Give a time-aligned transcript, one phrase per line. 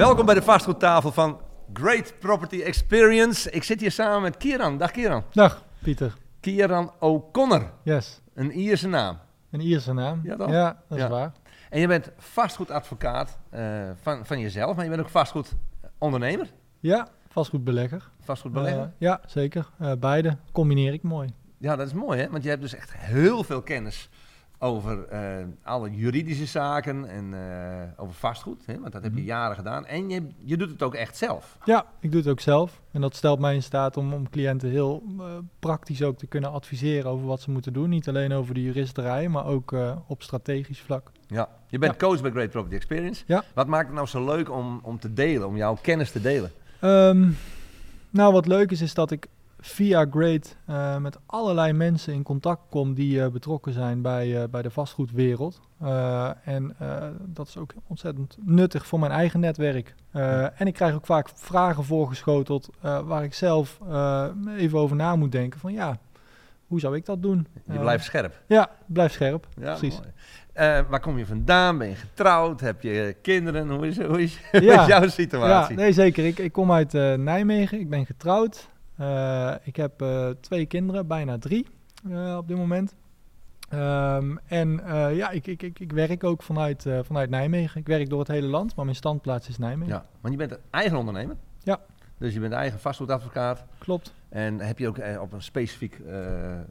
[0.00, 1.40] Welkom bij de vastgoedtafel van
[1.72, 3.50] Great Property Experience.
[3.50, 4.78] Ik zit hier samen met Kieran.
[4.78, 5.24] Dag Kieran.
[5.32, 6.14] Dag, Pieter.
[6.40, 7.70] Kieran O'Connor.
[7.82, 8.20] Yes.
[8.34, 9.18] Een Ierse naam.
[9.50, 10.20] Een Ierse naam.
[10.22, 10.50] Ja, toch?
[10.50, 11.04] Ja, dat Ja.
[11.04, 11.32] is waar.
[11.70, 18.10] En je bent vastgoedadvocaat eh, van, van jezelf, maar je bent ook vastgoedondernemer, Ja, vastgoedbelegger.
[18.20, 18.80] vastgoedbelegger.
[18.82, 19.68] Eh, ja, zeker.
[19.78, 21.28] Eh, beide combineer ik mooi.
[21.58, 24.08] ja, dat is mooi hè, want je hebt dus echt heel veel kennis
[24.62, 28.62] over eh, alle juridische zaken en eh, over vastgoed.
[28.66, 29.28] Hè, want dat heb je Mhm.
[29.28, 29.86] jaren gedaan.
[29.86, 31.58] En je, je doet het ook echt zelf.
[31.64, 32.80] Ja, ik doe het ook zelf.
[32.90, 35.24] En dat stelt mij in staat om, om cliënten heel eh,
[35.58, 37.88] praktisch ook te kunnen adviseren over wat ze moeten doen.
[37.88, 39.74] Niet alleen over de juristerij, maar ook
[40.06, 41.10] op strategisch vlak.
[41.26, 41.48] Ja.
[41.66, 43.24] Je bent coach bij Great Property Experience.
[43.26, 43.44] Ja.
[43.54, 46.50] Wat maakt het nou zo leuk om, om te delen, om jouw kennis te delen?
[46.80, 47.28] Ehm,
[48.10, 49.26] nou, wat leuk is, is dat ik
[49.60, 54.48] via Great eh, met allerlei mensen in contact kom die eh, betrokken zijn bij, eh,
[54.48, 55.60] bij de vastgoedwereld.
[56.44, 56.76] En
[57.26, 59.94] dat is ook ontzettend nuttig voor mijn eigen netwerk.
[60.54, 63.78] En ik krijg ook vaak vragen voorgeschoteld waar ik zelf
[64.56, 65.60] even over na moet denken.
[65.60, 65.98] Van ja,
[66.66, 67.46] hoe zou ik dat doen?
[67.72, 68.40] Je blijft scherp.
[68.46, 69.46] Ja, blijf scherp.
[69.60, 70.00] Ja, precies.
[70.88, 71.78] waar kom je vandaan?
[71.78, 72.60] Ben je getrouwd?
[72.60, 73.70] Heb je kinderen?
[73.70, 74.86] Hoe is, hoe is, Ja.
[74.86, 75.76] jouw Ja, situatie?
[75.76, 76.26] nee, zeker.
[76.26, 77.80] Ik, ik kom uit Nijmegen.
[77.80, 78.68] Ik ben getrouwd.
[79.00, 81.66] Eh, ik heb eh, twee kinderen, bijna drie
[82.10, 82.94] eh, op dit moment.
[83.68, 84.80] Ehm, en
[85.14, 87.80] ja, ik, ik, ik, ik werk ook vanuit, vanuit Nijmegen.
[87.80, 89.94] Ik werk door het hele land, maar mijn standplaats is Nijmegen.
[89.94, 91.36] Ja, want je bent een eigen ondernemer.
[91.62, 91.80] Ja.
[92.20, 93.64] Dus je bent eigen vastgoedadvocaat.
[93.78, 94.14] Klopt.
[94.28, 96.14] En heb je ook eh, op een specifiek eh,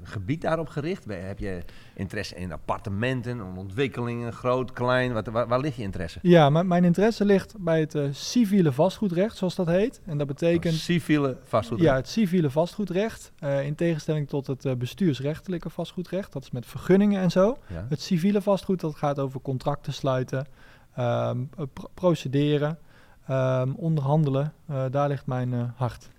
[0.04, 1.06] gebied daarop gericht?
[1.08, 1.60] Heb je
[1.96, 5.14] interesse in appartementen, in ontwikkelingen, groot, klein?
[5.14, 6.20] Wat, waar, waar ligt je interesse?
[6.22, 10.02] Ja, mijn interesse ligt bij het eh, civiele vastgoedrecht, zoals dat heet.
[10.06, 11.80] En dat betekent Civiele vastgoed.
[11.80, 13.32] Ja, het civiele vastgoedrecht.
[13.64, 16.34] in tegenstelling tot het bestuursrechtelijke vastgoedrecht.
[16.34, 17.58] Dat is met vergunningen en zo.
[17.68, 17.86] Ja.
[17.90, 20.46] Het civiele vastgoed, dat gaat over contracten sluiten,
[20.96, 22.78] ehm, eh, pro- procederen,
[23.30, 24.54] ehm, onderhandelen.
[24.68, 26.10] Eh, daar ligt mijn eh, hart.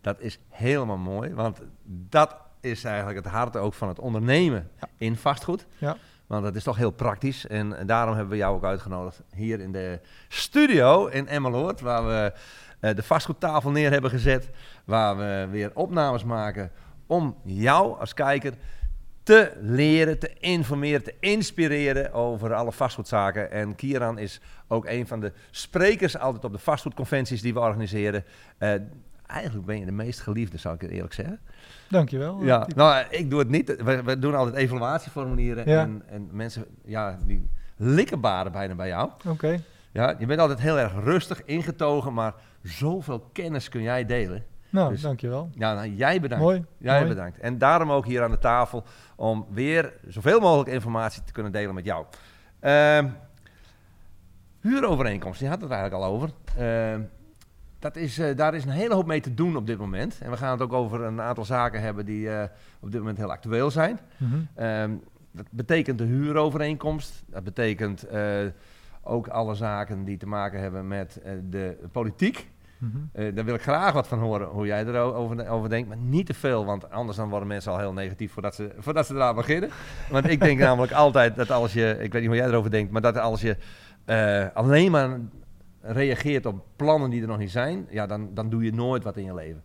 [0.00, 1.60] Dat is helemaal mooi, want
[2.08, 4.88] dat is eigenlijk het hart ook van het ondernemen Ja.
[4.96, 5.66] in vastgoed.
[5.78, 5.96] Ja.
[6.26, 9.72] Want dat is toch heel praktisch en daarom hebben we jou ook uitgenodigd hier in
[9.72, 12.32] de studio in Emmeloord, waar we
[12.80, 14.50] eh, de vastgoedtafel neer hebben gezet,
[14.84, 16.70] waar we weer opnames maken
[17.06, 18.52] om jou als kijker
[19.28, 23.50] te leren, te informeren, te inspireren over alle vastgoedzaken.
[23.50, 28.24] En Kieran is ook een van de sprekers altijd op de vastgoedconventies die we organiseren.
[28.58, 28.74] Eh,
[29.26, 31.40] eigenlijk ben je de meest geliefde, zou ik eerlijk zeggen.
[31.88, 32.44] Dankjewel.
[32.44, 33.82] Ja, Eh, nou, ik doe het niet.
[33.82, 35.68] We, we doen altijd evaluatieformulieren.
[35.68, 35.82] Ja.
[35.82, 39.10] En, en mensen, ja, die likken baren bijna bij jou.
[39.26, 39.60] Oké,
[39.92, 44.44] Ja, je bent altijd heel erg rustig, ingetogen, maar zoveel kennis kun jij delen.
[44.70, 45.50] Nou, Dus- dankjewel.
[45.54, 46.44] Ja, nou, jij bedankt.
[46.44, 46.64] Mooi.
[46.78, 47.08] Jij mooi.
[47.08, 47.38] bedankt.
[47.38, 48.84] En daarom ook hier aan de tafel
[49.16, 52.04] om weer zoveel mogelijk informatie te kunnen delen met jou.
[52.60, 53.06] Ehm
[54.60, 56.30] huurovereenkomst, die had het eigenlijk al over.
[56.56, 57.00] Ehm,
[57.78, 60.18] dat is, eh, daar is een hele hoop mee te doen op dit moment.
[60.20, 62.48] En we gaan het ook over een aantal zaken hebben die eh,
[62.80, 63.98] op dit moment heel actueel zijn.
[64.16, 64.34] Mhm.
[64.54, 64.90] Ehm,
[65.30, 67.22] dat betekent de huurovereenkomst.
[67.26, 68.46] Dat betekent eh,
[69.02, 72.50] ook alle zaken die te maken hebben met de politiek.
[73.12, 75.88] Eh, daar wil ik graag wat van horen, hoe jij erover over denkt.
[75.88, 79.06] Maar niet te veel, want anders dan worden mensen al heel negatief voordat ze, voordat
[79.06, 79.70] ze eraan beginnen.
[80.10, 82.92] Want ik denk namelijk altijd dat als je, ik weet niet hoe jij erover denkt,
[82.92, 83.56] maar dat als je
[84.04, 85.20] eh, alleen maar
[85.80, 89.16] reageert op plannen die er nog niet zijn, ja, dan, dan doe je nooit wat
[89.16, 89.62] in je leven.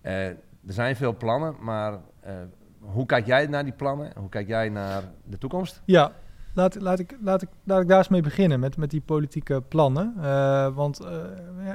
[0.00, 1.98] Eh, er zijn veel plannen, maar
[2.78, 4.12] hoe kijk jij naar die plannen?
[4.16, 5.82] Hoe kijk jij naar de toekomst?
[5.84, 6.12] Ja,
[6.54, 10.14] laat, laat, ik, laat, ik, daar eens mee beginnen met, met die politieke plannen.
[10.22, 11.16] Eh, want eh,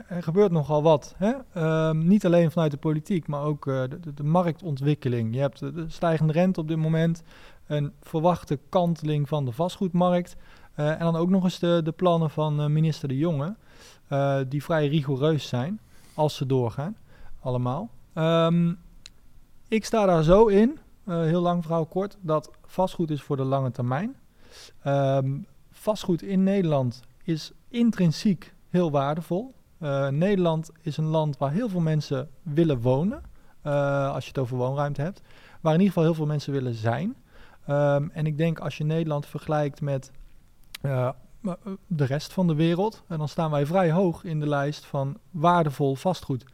[0.07, 1.15] er gebeurt nogal wat.
[1.17, 1.33] Hè?
[1.53, 5.33] Ehm, niet alleen vanuit de politiek, maar ook eh, de, de, marktontwikkeling.
[5.33, 7.23] Je hebt de, de stijgende rente op dit moment,
[7.67, 10.35] een verwachte kanteling van de vastgoedmarkt.
[10.75, 13.55] en dan ook nog eens de, de plannen van minister De Jonge,
[14.47, 15.79] die vrij rigoureus zijn
[16.13, 16.97] als ze doorgaan,
[17.39, 17.89] allemaal.
[18.13, 18.73] Ehm,
[19.67, 23.71] ik sta daar zo in, heel lang verhaal kort, dat vastgoed is voor de lange
[23.71, 24.15] termijn.
[24.83, 25.37] Ehm,
[25.71, 29.53] vastgoed in Nederland is intrinsiek heel waardevol.
[29.77, 33.21] Eh, Nederland is een land waar heel veel mensen willen wonen,
[33.61, 35.21] eh, als je het over woonruimte hebt.
[35.61, 37.15] Waar in ieder geval heel veel mensen willen zijn.
[37.65, 40.11] Ehm, en ik denk als je Nederland vergelijkt met
[40.81, 41.09] eh,
[41.87, 45.95] de rest van de wereld, dan staan wij vrij hoog in de lijst van waardevol
[45.95, 46.45] vastgoed.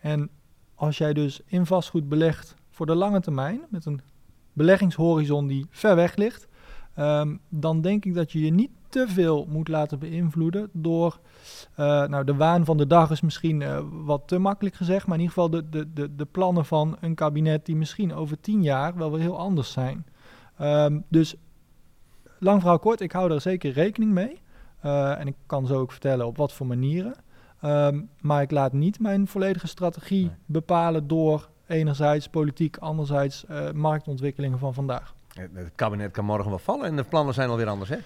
[0.00, 0.30] En
[0.74, 4.00] als jij dus in vastgoed belegt voor de lange termijn, met een
[4.52, 6.48] beleggingshorizon die ver weg ligt,
[6.98, 11.18] ehm, dan denk ik dat je je niet te veel moet laten beïnvloeden door,
[11.74, 15.18] eh, nou de waan van de dag is misschien eh, wat te makkelijk gezegd, maar
[15.18, 18.62] in ieder geval de, de, de, de plannen van een kabinet die misschien over tien
[18.62, 20.06] jaar wel weer heel anders zijn.
[20.58, 21.34] Ehm, dus
[22.38, 24.40] lang verhaal kort, ik hou daar zeker rekening mee.
[24.80, 27.14] Eh, en ik kan zo ook vertellen op wat voor manieren.
[27.60, 30.36] Ehm, maar ik laat niet mijn volledige strategie Nee.
[30.46, 33.44] bepalen door enerzijds politiek, anderzijds
[33.74, 35.14] marktontwikkelingen van vandaag.
[35.38, 37.98] Het kabinet kan morgen wel vallen en de plannen zijn alweer anders, hè?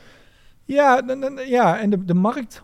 [0.64, 1.02] Ja,
[1.46, 2.62] ja en de, de markt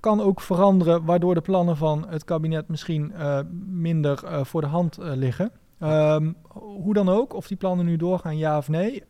[0.00, 4.66] kan ook veranderen, waardoor de plannen van het kabinet misschien eh, minder eh, voor de
[4.66, 5.52] hand eh, liggen.
[5.78, 9.04] Ehm, hoe dan ook, of die plannen nu doorgaan, ja of nee.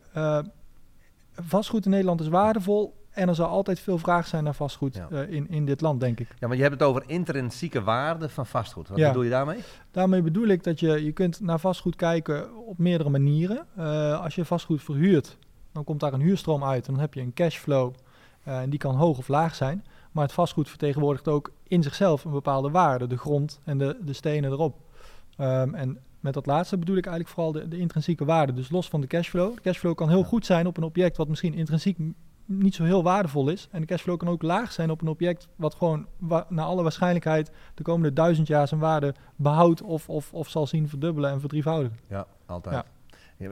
[1.33, 5.07] vastgoed in Nederland is waardevol en er zal altijd veel vraag zijn naar vastgoed Ja.
[5.09, 6.27] eh, in, in dit land, denk ik.
[6.39, 8.87] Ja, maar je hebt het over intrinsieke waarde van vastgoed.
[8.89, 9.07] Wat Ja.
[9.07, 9.59] bedoel je daarmee?
[9.91, 13.65] Daarmee bedoel ik dat je, je kunt naar vastgoed kijken op meerdere manieren.
[13.75, 15.37] Eh, als je vastgoed verhuurt,
[15.71, 16.87] dan komt daar een huurstroom uit.
[16.87, 17.93] En dan heb je een cashflow
[18.43, 19.85] eh, en die kan hoog of laag zijn.
[20.11, 23.07] Maar het vastgoed vertegenwoordigt ook in zichzelf een bepaalde waarde.
[23.07, 24.79] De grond en de, de stenen erop.
[25.37, 28.53] Ehm, en met dat laatste bedoel ik eigenlijk vooral de, de intrinsieke waarde.
[28.53, 29.55] Dus los van de cashflow.
[29.55, 30.23] De cashflow kan heel Ja.
[30.25, 31.97] goed zijn op een object wat misschien intrinsiek
[32.59, 33.67] niet zo heel waardevol is.
[33.71, 36.81] En de cashflow kan ook laag zijn op een object wat gewoon wa- naar alle
[36.83, 41.39] waarschijnlijkheid de komende duizend jaar zijn waarde behoudt of, of, of zal zien verdubbelen en
[41.39, 41.97] verdrievoudigen.
[42.09, 42.75] Ja, altijd.
[42.75, 42.85] Ja.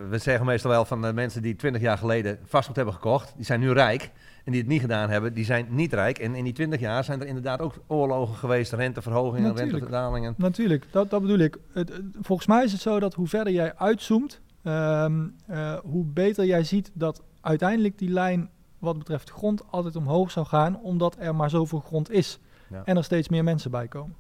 [0.10, 3.46] We zeggen meestal wel van de mensen die 20 jaar geleden vastgoed hebben gekocht, die
[3.46, 4.12] zijn nu rijk.
[4.46, 6.18] En die het niet gedaan hebben, die zijn niet rijk.
[6.20, 9.72] En in die 20 jaar zijn er inderdaad ook oorlogen geweest, renteverhogingen, Natuurlijk.
[9.72, 10.34] rentevertalingen.
[10.38, 11.58] Natuurlijk, dat, dat bedoel ik.
[11.74, 16.06] Het, het- volgens mij is het zo dat hoe verder jij uitzoomt, ehm, eh, hoe
[16.06, 18.50] beter jij ziet dat uiteindelijk die lijn
[18.80, 22.40] wat betreft grond altijd omhoog zou gaan, omdat er maar zoveel grond is.
[22.70, 22.82] Ja.
[22.86, 24.16] En er steeds meer mensen bij komen.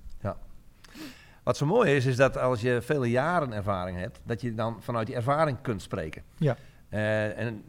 [1.50, 4.78] Wat zo mooi is, is dat als je vele jaren ervaring hebt, dat je dan
[4.80, 6.24] vanuit die ervaring kunt spreken.
[6.38, 6.58] Ja.
[6.90, 7.64] Eh, en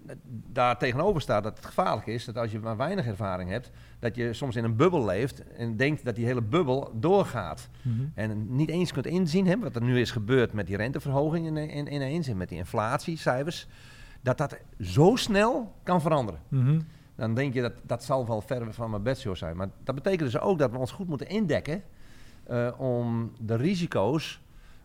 [0.53, 4.17] daar tegenover staat dat het gevaarlijk is dat als je maar weinig ervaring hebt, dat
[4.17, 7.69] je soms in een bubbel leeft en denkt dat die hele bubbel doorgaat.
[8.15, 11.57] En niet eens kunt inzien, hè, wat er nu is gebeurd met die renteverhoging in,
[11.57, 13.67] in, ineens en met die inflatiecijfers,
[14.23, 16.41] dat dat zo snel kan veranderen.
[16.49, 16.81] Mhm.
[17.15, 19.57] Dan denk je dat dat zal wel ver van mijn bedshow zijn.
[19.57, 21.83] Maar dat betekent dus ook dat we ons goed moeten indekken
[22.47, 24.41] eh, om de risico's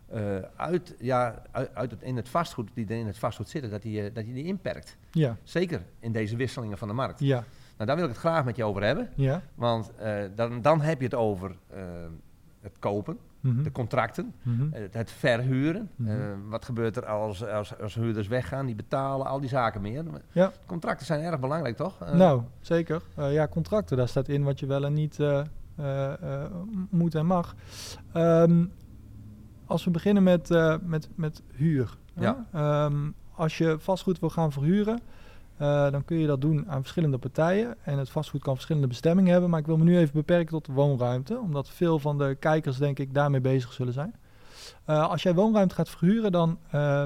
[0.08, 3.70] eh, uit, ja, uit, uit het, in het vastgoed die er in het vastgoed zitten,
[3.70, 4.96] dat je dat je die inperkt.
[5.10, 7.20] Ja, Zeker in deze wisselingen van de markt.
[7.20, 7.44] ja,
[7.76, 9.10] Nou, daar wil ik het graag met je over hebben.
[9.14, 9.42] ja.
[9.54, 11.82] Want eh, dan, dan heb je het over eh,
[12.60, 13.62] het kopen, Mhm.
[13.62, 14.66] de contracten, Mhm.
[14.72, 15.90] het, het verhuren.
[15.96, 16.10] Mhm.
[16.10, 16.16] Eh,
[16.48, 20.04] wat gebeurt er als, als, als huurders weggaan, die betalen, al die zaken meer.
[20.32, 20.52] Ja.
[20.66, 22.00] Contracten zijn erg belangrijk, toch?
[22.02, 23.02] Eh, Nou, zeker.
[23.14, 25.40] Eh, ja, contracten, daar staat in wat je wel en niet eh,
[25.76, 26.12] eh,
[26.42, 26.50] eh,
[26.90, 27.54] moet en mag.
[28.12, 28.64] Ehm,
[29.66, 31.96] als we beginnen met, eh, met, met huur.
[32.14, 32.46] Ja.
[32.52, 35.00] Ehm, als je vastgoed wil gaan verhuren,
[35.56, 37.74] eh, dan kun je dat doen aan verschillende partijen.
[37.82, 39.50] En het vastgoed kan verschillende bestemmingen hebben.
[39.50, 41.38] Maar ik wil me nu even beperken tot de woonruimte.
[41.38, 44.14] Omdat veel van de kijkers, denk ik, daarmee bezig zullen zijn.
[44.84, 47.02] Eh, als jij woonruimte gaat verhuren, dan eh,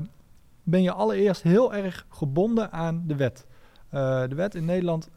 [0.62, 3.46] ben je allereerst heel erg gebonden aan de wet.
[3.90, 5.08] De wet in Nederland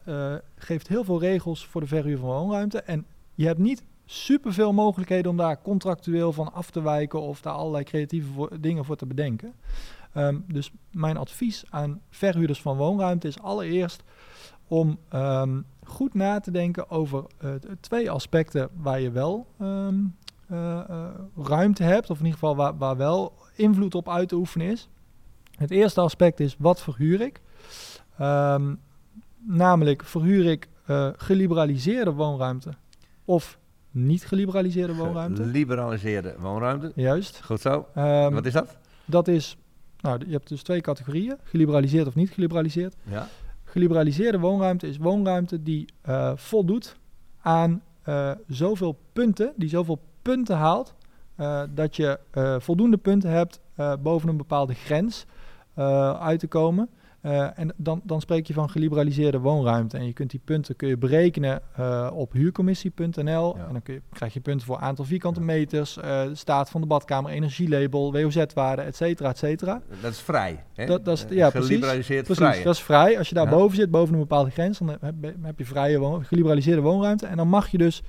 [0.55, 2.81] geeft heel veel regels voor de verhuur van woonruimte.
[2.81, 7.53] En je hebt niet superveel mogelijkheden om daar contractueel van af te wijken of daar
[7.53, 9.53] allerlei creatieve dingen voor te bedenken.
[10.13, 14.03] Ehm, dus mijn advies aan verhuurders van woonruimte is allereerst
[14.67, 19.95] om ehm, goed na te denken over eh, t- twee aspecten waar je wel ehm,
[20.47, 21.05] eh, eh,
[21.35, 24.89] ruimte hebt, of in ieder geval waar, waar wel invloed op uit te oefenen is.
[25.57, 27.41] Het eerste aspect is wat verhuur ik?
[29.45, 32.69] Namelijk verhuur ik eh, geliberaliseerde woonruimte
[33.25, 33.57] of
[33.91, 35.45] niet geliberaliseerde woonruimte?
[35.45, 36.91] Liberaliseerde woonruimte.
[36.95, 37.41] Juist.
[37.43, 37.87] Goed zo.
[38.31, 38.77] Wat is dat?
[39.05, 39.57] dat is,
[40.03, 42.95] nou, je hebt dus twee categorieën, geliberaliseerd of niet geliberaliseerd.
[43.03, 43.27] Ja.
[43.63, 46.95] Geliberaliseerde woonruimte is woonruimte die eh, voldoet
[47.41, 50.93] aan eh, zoveel punten, die zoveel punten haalt,
[51.35, 52.19] eh, dat je
[52.59, 53.59] voldoende punten hebt
[54.01, 55.25] boven een bepaalde grens
[56.19, 56.89] uit te komen.
[57.23, 59.97] Eh, en dan, dan spreek je van geliberaliseerde woonruimte.
[59.97, 63.55] En je kunt die punten kun je berekenen eh, op huurcommissie.nl.
[63.57, 63.65] Ja.
[63.65, 65.45] En dan kun je, krijg je punten voor aantal vierkante Ja.
[65.45, 69.81] meters, eh, staat van de badkamer, energielabel, WOZ-waarde, et cetera, et cetera.
[70.01, 70.63] Dat is vrij.
[70.73, 70.85] Hè?
[70.85, 71.49] Dat- dat is- ja.
[71.49, 72.63] Geliberaliseerd Precies, vrij.
[72.63, 73.17] dat is vrij.
[73.17, 73.49] Als je daar Ja.
[73.51, 77.25] boven zit, boven een bepaalde grens, dan heb, heb je vrije woon, geliberaliseerde woonruimte.
[77.25, 78.01] En dan mag je dus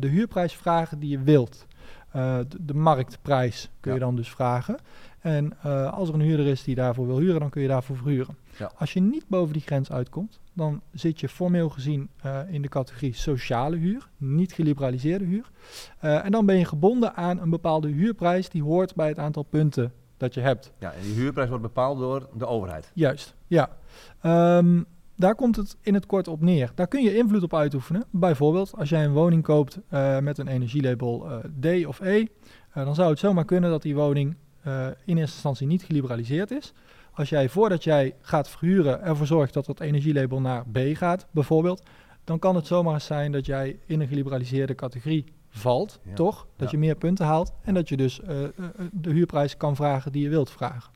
[0.00, 1.66] de huurprijs vragen die je wilt.
[2.12, 4.76] Eh, de, de marktprijs kun je dan dus vragen.
[5.20, 7.96] En eh, als er een huurder is die daarvoor wil huren, dan kun je daarvoor
[7.96, 8.36] verhuren.
[8.58, 8.72] Ja.
[8.76, 12.68] Als je niet boven die grens uitkomt, dan zit je formeel gezien eh, in de
[12.68, 15.50] categorie sociale huur, niet geliberaliseerde huur.
[15.98, 19.92] En dan ben je gebonden aan een bepaalde huurprijs die hoort bij het aantal punten
[20.16, 20.72] dat je hebt.
[20.78, 22.90] Ja, en die huurprijs wordt bepaald door de overheid.
[22.94, 23.70] Juist, ja.
[24.20, 24.82] Ehm,
[25.22, 26.72] daar komt het in het kort op neer.
[26.74, 28.04] Daar kun je invloed op uitoefenen.
[28.10, 32.24] Bijvoorbeeld, als jij een woning koopt eh, met een energielabel eh, D of E,
[32.72, 34.36] eh, dan zou het zomaar kunnen dat die woning
[35.04, 36.72] in eerste instantie niet geliberaliseerd is.
[37.14, 41.82] Als jij voordat jij gaat verhuren ervoor zorgt dat het energielabel naar B gaat, bijvoorbeeld,
[42.24, 46.14] dan kan het zomaar zijn dat jij in een geliberaliseerde categorie valt, Ja.
[46.14, 46.46] toch?
[46.56, 46.78] Dat Ja.
[46.78, 48.20] je meer punten haalt en dat je dus
[48.92, 50.92] de huurprijs kan vragen die je wilt vragen.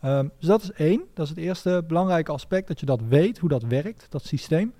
[0.00, 1.02] Ehm, dus dat is één.
[1.14, 4.72] Dat is het eerste belangrijke aspect, dat je dat weet, hoe dat werkt, dat systeem.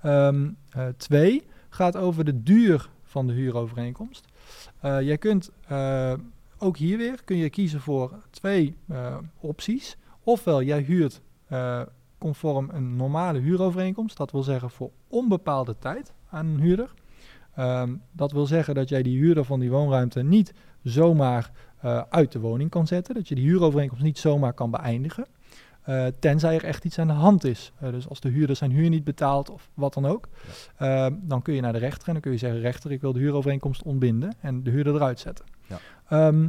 [0.00, 4.24] Ehm, eh, twee gaat over de duur van de huurovereenkomst.
[4.80, 6.12] Eh, jij kunt eh,
[6.58, 8.76] ook hier weer kun je kiezen voor twee
[9.40, 9.96] opties.
[10.22, 11.20] Ofwel, jij huurt
[12.18, 14.16] conform een normale huurovereenkomst.
[14.16, 16.94] Dat wil zeggen voor onbepaalde tijd aan een huurder.
[17.54, 21.50] Ehm, dat wil zeggen dat jij die huurder van die woonruimte niet zomaar
[21.84, 23.14] eh, uit de woning kan zetten.
[23.14, 25.26] Dat je die huurovereenkomst niet zomaar kan beëindigen.
[25.82, 27.72] Eh, tenzij er echt iets aan de hand is.
[27.80, 30.28] Eh, dus als de huurder zijn huur niet betaalt of wat dan ook.
[31.20, 32.60] Dan kun je naar de rechter en dan kun je zeggen...
[32.60, 35.44] rechter, ik wil de huurovereenkomst ontbinden en de huurder eruit zetten.
[35.68, 35.78] Ja.
[36.08, 36.48] Ehm,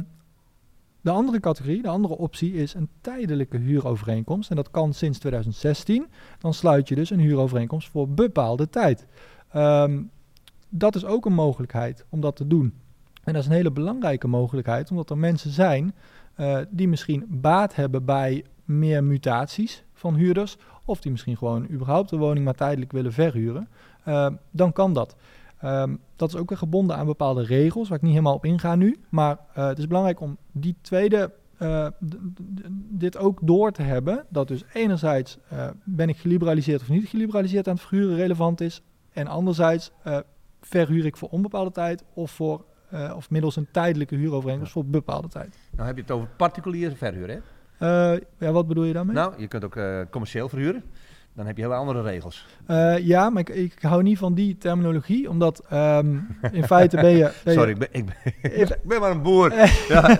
[1.00, 4.50] de andere categorie, de andere optie is een tijdelijke huurovereenkomst.
[4.50, 6.06] En dat kan sinds 2016.
[6.38, 9.06] Dan sluit je dus een huurovereenkomst voor bepaalde tijd.
[9.50, 10.02] Ehm,
[10.68, 12.74] dat is ook een mogelijkheid om dat te doen.
[13.26, 15.94] En dat is een hele belangrijke mogelijkheid, omdat er mensen zijn
[16.34, 22.10] eh, die misschien baat hebben bij meer mutaties van huurders, of die misschien gewoon überhaupt
[22.10, 23.68] de woning maar tijdelijk willen verhuren.
[24.04, 25.16] Ehm, dan kan dat.
[25.58, 28.74] Ehm, dat is ook weer gebonden aan bepaalde regels, waar ik niet helemaal op inga
[28.74, 29.00] nu.
[29.08, 31.86] Maar eh, het is belangrijk om die tweede, eh,
[32.90, 34.24] dit ook door te hebben.
[34.28, 38.82] Dat dus enerzijds eh, ben ik geliberaliseerd of niet geliberaliseerd aan het verhuren relevant is.
[39.12, 40.18] En anderzijds eh,
[40.60, 45.28] verhuur ik voor onbepaalde tijd of, voor, eh, of middels een tijdelijke huurovereenkomst voor bepaalde
[45.28, 45.58] tijd.
[45.70, 47.38] Nou heb je het over particuliere verhuur, hè?
[47.78, 49.14] Eh, ja, wat bedoel je daarmee?
[49.14, 50.82] Nou, je kunt ook eh, commercieel verhuren.
[51.34, 52.46] Dan heb je hele andere regels.
[53.00, 56.16] Ja, maar ik, ik hou niet van die terminologie, omdat ehm,
[56.52, 57.32] in feite ben je...
[57.44, 58.14] ben je- Sorry, ik ben, ik ben,
[58.60, 59.54] ik ben maar een boer.
[59.88, 60.18] Ja,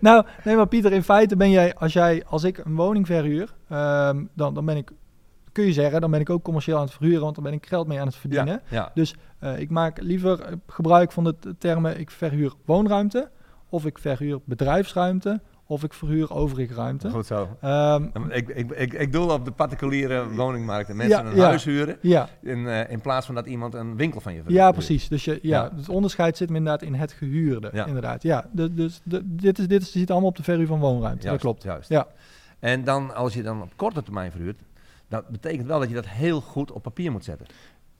[0.00, 3.54] nou, nee, maar Pieter, in feite ben jij, als jij, als ik een woning verhuur,
[3.68, 4.90] ehm, dan, dan ben ik,
[5.52, 7.66] kun je zeggen, dan ben ik ook commercieel aan het verhuren, want dan ben ik
[7.66, 8.60] geld mee aan het verdienen.
[8.68, 9.04] ja, ja.
[9.38, 13.30] Eh, ik maak liever eh, gebruik van de termen, ik verhuur woonruimte,
[13.68, 17.10] of ik verhuur bedrijfsruimte, of ik verhuur overige ruimte.
[17.10, 17.48] goed zo.
[17.60, 20.88] Ehm, Ik, ik, ik, ik doe op de particuliere woningmarkt.
[20.90, 21.44] En mensen Ja, een ja.
[21.44, 21.96] huis huren.
[22.00, 24.60] ja, In, eh, in plaats van dat iemand een winkel van je verhuurt.
[24.62, 25.08] ja, precies.
[25.08, 27.70] Dus je, ja, het onderscheid zit hem inderdaad in het gehuurde.
[27.72, 27.86] Ja.
[27.86, 28.46] Inderdaad, ja.
[28.52, 31.26] De, dus de, dit, is, dit is, zit allemaal op de verhuur van woonruimte.
[31.26, 31.62] Juist, dat klopt.
[31.62, 31.88] Juist.
[31.88, 32.06] Ja.
[32.58, 34.60] En dan, als je dan op korte termijn verhuurt,
[35.10, 37.46] dat betekent wel dat je dat heel goed op papier moet zetten.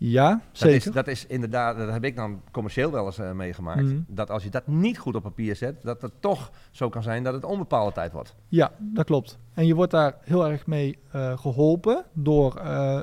[0.02, 0.76] Ja, Dat zeker.
[0.76, 3.82] is, dat is inderdaad, dat heb ik dan commercieel wel eens eh, meegemaakt.
[3.82, 3.98] Mhm.
[4.06, 7.22] Dat als je dat niet goed op papier zet, dat het toch zo kan zijn
[7.24, 8.34] dat het onbepaalde tijd wordt.
[8.48, 9.38] Ja, dat klopt.
[9.54, 13.00] En je wordt daar heel erg mee eh, geholpen door eh,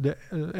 [0.00, 0.16] de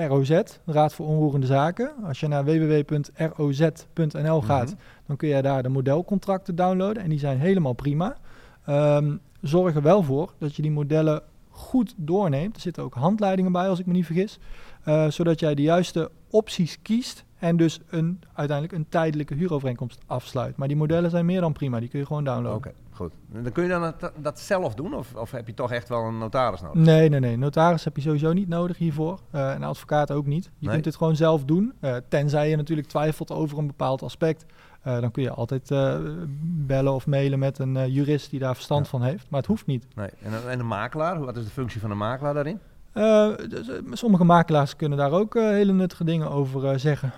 [0.09, 1.93] ROZ, de Raad voor Onroerende Zaken.
[2.05, 4.77] Als je naar www.roz.nl gaat, Mhm.
[5.07, 8.17] dan kun je daar de modelcontracten downloaden en die zijn helemaal prima.
[8.65, 11.23] Ehm, zorg er wel voor dat je die modellen
[11.57, 12.55] goed doorneemt.
[12.57, 14.39] Er zitten ook handleidingen bij, als ik me niet vergis.
[14.85, 20.57] eh, zodat jij de juiste opties kiest en dus een, uiteindelijk een tijdelijke huurovereenkomst afsluit.
[20.57, 22.57] Maar die modellen zijn meer dan prima, die kun je gewoon downloaden.
[22.57, 23.13] Oké, goed.
[23.33, 24.95] En dan kun je dan dat, dat zelf doen?
[24.95, 26.83] Of, of heb je toch echt wel een notaris nodig?
[26.83, 27.37] Nee, nee, nee.
[27.37, 29.21] Notaris heb je sowieso niet nodig hiervoor.
[29.31, 30.45] Eh en advocaat ook niet.
[30.45, 30.71] Je Nee.
[30.73, 31.73] kunt dit gewoon zelf doen.
[31.81, 34.45] eh, tenzij je natuurlijk twijfelt over een bepaald aspect.
[34.85, 35.97] Eh, dan kun je altijd eh,
[36.67, 38.91] bellen of mailen met een eh, jurist die daar verstand Ja.
[38.91, 39.31] van heeft.
[39.31, 39.87] Maar het hoeft niet.
[39.95, 40.09] Nee.
[40.23, 42.59] En, en een makelaar, wat is de functie van een makelaar daarin?
[43.49, 47.13] Dus, sommige makelaars kunnen daar ook hele nuttige dingen over zeggen.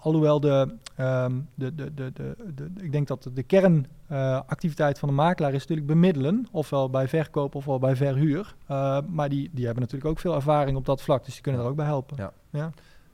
[0.00, 5.14] Alhoewel de, ehm, de, de, de, de, de- ik denk dat de kernactiviteit van de
[5.14, 6.46] makelaar is natuurlijk bemiddelen.
[6.52, 8.54] Ofwel bij verkoop ofwel bij verhuur.
[9.08, 11.24] Maar die, die hebben natuurlijk ook veel ervaring op dat vlak.
[11.24, 12.16] Dus die kunnen er ook bij helpen.
[12.16, 12.32] Ja.
[12.50, 12.70] Ja.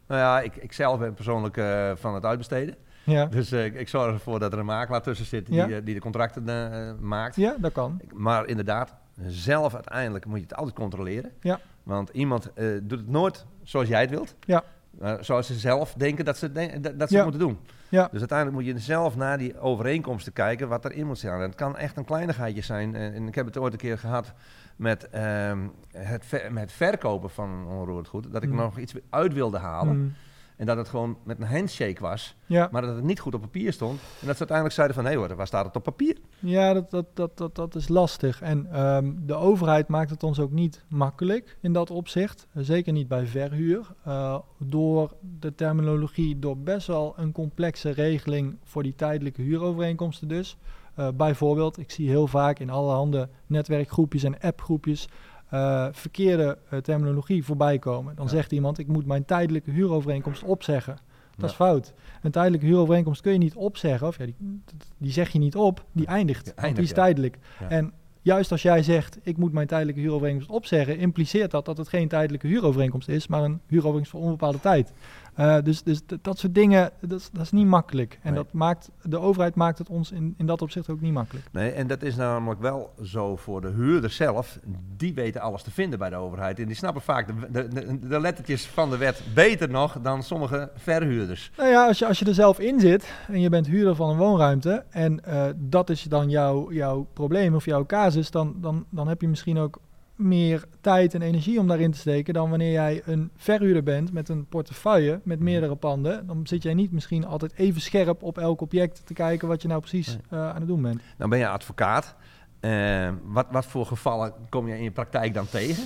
[0.06, 1.60] Nou ja, ik, ik zelf ben persoonlijk
[1.98, 2.74] van het uitbesteden.
[3.08, 5.68] Ja, Dus eh, ik- ik zorg ervoor dat er een makelaar tussen zit die, Ja.
[5.68, 7.36] eh, die de contracten eh, maakt.
[7.36, 8.00] ja dat kan.
[8.14, 8.94] Maar inderdaad,
[9.26, 11.30] zelf uiteindelijk moet je het altijd controleren.
[11.40, 11.60] Ja.
[11.82, 12.50] Want iemand
[12.82, 14.34] doet het nooit zoals jij het wilt.
[14.40, 14.62] Ja.
[15.20, 17.22] Zoals ze zelf denken dat ze, den- dat, dat ze Ja.
[17.24, 17.58] het moeten doen.
[17.88, 18.08] Ja.
[18.10, 21.34] Dus uiteindelijk moet je zelf naar die overeenkomsten kijken wat erin moet staan.
[21.40, 22.94] En het kan echt een kleinigheidje zijn.
[22.94, 24.32] En, ik heb het ooit een keer gehad
[24.76, 25.58] met, ehm,
[25.92, 28.32] het, ver- met het verkopen van onroerend goed.
[28.32, 28.56] Dat ik Mm.
[28.56, 29.96] nog iets uit wilde halen.
[29.96, 30.14] Mm,
[30.58, 32.36] En dat het gewoon met een handshake was.
[32.46, 34.00] ja, Maar dat het niet goed op papier stond.
[34.00, 35.06] En dat ze uiteindelijk zeiden van...
[35.06, 36.16] hé hoor, waar staat het op papier?
[36.38, 38.40] ja dat, dat, dat, dat, dat is lastig.
[38.40, 42.46] En ehm, de overheid maakt het ons ook niet makkelijk in dat opzicht.
[42.54, 43.86] Zeker niet bij verhuur.
[44.04, 50.56] Eh, door de terminologie, door best wel een complexe regeling voor die tijdelijke huurovereenkomsten dus.
[50.94, 55.08] Eh, bijvoorbeeld, ik zie heel vaak in allerhande netwerkgroepjes en appgroepjes
[55.48, 58.14] eh, verkeerde eh, terminologie voorbij komen.
[58.16, 58.30] Dan Ja.
[58.30, 60.98] zegt iemand, ik moet mijn tijdelijke huurovereenkomst opzeggen.
[61.36, 61.92] Dat is fout.
[62.22, 64.06] Een tijdelijke huurovereenkomst kun je niet opzeggen.
[64.06, 64.34] Of ja, die,
[64.98, 66.44] die zeg je niet op, die eindigt.
[66.44, 67.38] Die want die eindigt, is tijdelijk.
[67.68, 71.88] En juist als jij zegt, ik moet mijn tijdelijke huurovereenkomst opzeggen, impliceert dat dat het
[71.88, 74.92] geen tijdelijke huurovereenkomst is, maar een huurovereenkomst voor onbepaalde tijd.
[75.38, 78.18] Uh, dus dus dat soort dingen, dat is, dat is niet makkelijk.
[78.22, 78.42] En Nee.
[78.42, 81.46] dat maakt, de overheid maakt het ons in, in dat opzicht ook niet makkelijk.
[81.52, 84.58] Nee, en dat is namelijk wel zo voor de huurder zelf.
[84.96, 86.58] Die weten alles te vinden bij de overheid.
[86.58, 90.22] En die snappen vaak de, de, de, de lettertjes van de wet beter nog dan
[90.22, 91.50] sommige verhuurders.
[91.56, 94.10] Nou ja, als je, als je er zelf in zit en je bent huurder van
[94.10, 98.84] een woonruimte en eh, dat is dan jouw, jouw probleem of jouw casus, dan, dan,
[98.90, 99.78] dan heb je misschien ook
[100.18, 104.28] meer tijd en energie om daarin te steken dan wanneer jij een verhuurder bent met
[104.28, 106.26] een portefeuille met meerdere panden.
[106.26, 109.68] Dan zit jij niet misschien altijd even scherp op elk object te kijken wat je
[109.68, 110.20] nou precies Nee.
[110.30, 111.00] eh, aan het doen bent.
[111.18, 112.14] Nou ben je advocaat.
[112.60, 115.84] Eh, wat, wat voor gevallen kom je in je praktijk dan tegen?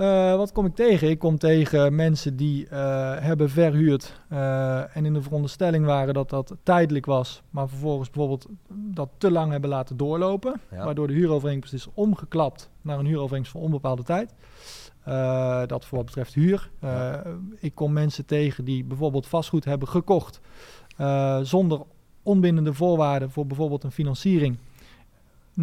[0.00, 1.10] Eh, wat kom ik tegen?
[1.10, 6.30] Ik kom tegen mensen die eh, hebben verhuurd eh, en in de veronderstelling waren dat
[6.30, 10.84] dat tijdelijk was, maar vervolgens bijvoorbeeld dat te lang hebben laten doorlopen, Ja.
[10.84, 14.34] waardoor de huurovereenkomst is omgeklapt naar een huurovereenkomst voor onbepaalde tijd.
[15.68, 16.70] Dat voor wat betreft huur.
[16.80, 17.22] Ja.
[17.58, 20.40] Ik kom mensen tegen die bijvoorbeeld vastgoed hebben gekocht
[21.42, 21.82] zonder
[22.22, 24.58] onbindende voorwaarden voor bijvoorbeeld een financiering.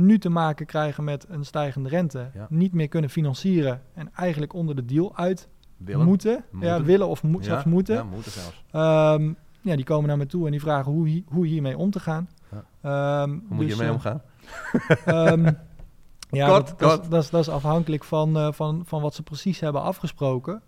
[0.06, 2.48] Nu te maken krijgen met een stijgende rente, Ja.
[2.50, 6.06] niet meer kunnen financieren en eigenlijk onder de deal uit Willem?
[6.06, 6.44] moeten.
[6.60, 7.96] Ja, willen of mo- Ja, zelfs moeten.
[7.96, 8.63] Ja, moeten zelfs.
[8.72, 11.92] Ehm, ja, die komen naar me toe en die vragen hoe, hi- hoe hiermee om
[11.92, 12.30] te gaan.
[12.51, 12.63] Ja.
[13.22, 14.22] Ehm, Hoe moet dus, je mee eh, omgaan?
[15.06, 15.44] Ehm,
[16.39, 17.12] ja, Kort, dat, dat, kort.
[17.12, 20.62] dat, is, dat is afhankelijk van, eh, van, van wat ze precies hebben afgesproken.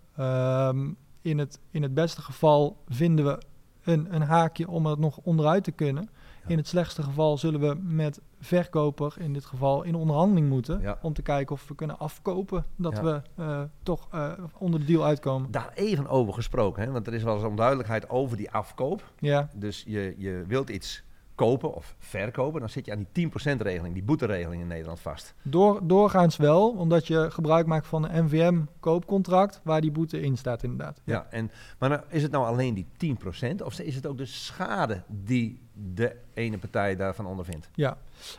[1.22, 3.38] In, het, in het beste geval vinden we
[3.84, 6.08] een, een haakje om er nog onderuit te kunnen.
[6.50, 10.80] In het slechtste geval zullen we met verkoper in dit geval in onderhandeling moeten.
[10.80, 10.98] Ja.
[11.02, 13.02] Om te kijken of we kunnen afkopen dat Ja.
[13.02, 15.50] we eh, toch eh, onder de deal uitkomen.
[15.50, 16.90] Daar even over gesproken, hè?
[16.90, 19.12] want er is wel eens onduidelijkheid over die afkoop.
[19.18, 21.02] Ja, Dus je, je wilt iets
[21.34, 25.34] kopen of verkopen, dan zit je aan die 10%-regeling, die boeteregeling in Nederland vast.
[25.42, 30.62] Door, doorgaans wel, omdat je gebruik maakt van een NVM-koopcontract waar die boete in staat
[30.62, 31.00] inderdaad.
[31.04, 33.16] Ja, en, maar nou, is het nou alleen die
[33.52, 35.60] 10% of is het ook de schade die
[35.94, 37.68] de ene partij daarvan ondervindt?
[37.74, 37.96] Ja.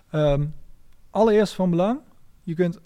[0.09, 0.45] Ehm,
[1.09, 1.99] allereerst van belang,
[2.43, 2.79] je kunt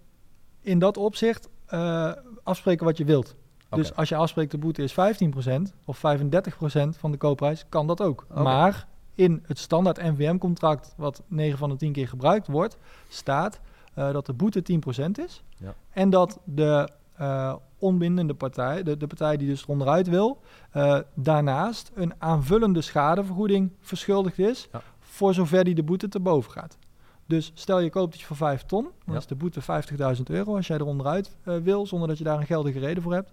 [0.61, 2.11] in dat opzicht eh,
[2.43, 3.35] afspreken wat je wilt.
[3.69, 8.01] Dus als je afspreekt de boete is 15% of 35% van de koopprijs, kan dat
[8.01, 8.25] ook.
[8.33, 13.59] Maar in het standaard NVM-contract, wat 9 van de 10 keer gebruikt wordt, staat
[13.93, 15.43] eh, dat de boete 10% is.
[15.57, 15.73] Ja.
[15.89, 21.91] En dat de eh, onbindende partij, de, de partij die dus eronderuit wil, eh, daarnaast
[21.95, 24.81] een aanvullende schadevergoeding verschuldigd is, Ja.
[24.99, 26.77] voor zover die de boete te boven gaat.
[27.27, 29.19] Dus stel je koopt iets voor 5 ton, dan Ja.
[29.19, 32.39] is de boete 50.000 euro als jij er onderuit eh, wil, zonder dat je daar
[32.39, 33.31] een geldige reden voor hebt.